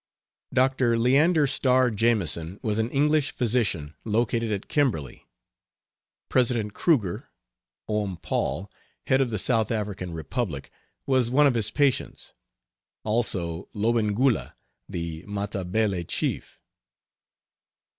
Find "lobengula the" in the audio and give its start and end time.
13.75-15.23